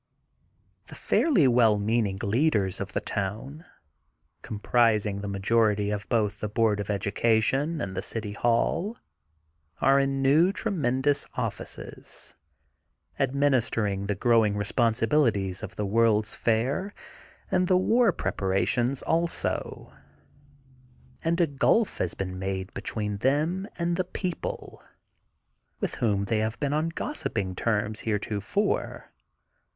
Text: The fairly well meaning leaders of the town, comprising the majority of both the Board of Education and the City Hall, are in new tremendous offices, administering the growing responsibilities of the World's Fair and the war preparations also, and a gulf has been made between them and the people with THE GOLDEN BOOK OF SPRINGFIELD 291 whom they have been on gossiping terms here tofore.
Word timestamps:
The 0.87 0.95
fairly 0.95 1.47
well 1.47 1.77
meaning 1.77 2.17
leaders 2.23 2.81
of 2.81 2.93
the 2.93 3.01
town, 3.01 3.65
comprising 4.41 5.21
the 5.21 5.27
majority 5.27 5.91
of 5.91 6.09
both 6.09 6.39
the 6.39 6.49
Board 6.49 6.79
of 6.79 6.89
Education 6.89 7.79
and 7.79 7.93
the 7.95 8.01
City 8.01 8.33
Hall, 8.33 8.97
are 9.79 9.99
in 9.99 10.19
new 10.23 10.51
tremendous 10.51 11.27
offices, 11.35 12.33
administering 13.19 14.07
the 14.07 14.15
growing 14.15 14.57
responsibilities 14.57 15.61
of 15.61 15.75
the 15.75 15.85
World's 15.85 16.33
Fair 16.33 16.95
and 17.51 17.67
the 17.67 17.77
war 17.77 18.11
preparations 18.11 19.03
also, 19.03 19.93
and 21.23 21.39
a 21.39 21.45
gulf 21.45 21.99
has 21.99 22.15
been 22.15 22.39
made 22.39 22.73
between 22.73 23.17
them 23.17 23.67
and 23.77 23.97
the 23.97 24.03
people 24.03 24.81
with 25.79 25.91
THE 25.91 25.97
GOLDEN 25.99 26.21
BOOK 26.21 26.21
OF 26.23 26.25
SPRINGFIELD 26.25 26.25
291 26.25 26.25
whom 26.25 26.25
they 26.25 26.39
have 26.39 26.59
been 26.59 26.73
on 26.73 26.89
gossiping 26.89 27.55
terms 27.55 27.99
here 27.99 28.17
tofore. 28.17 29.11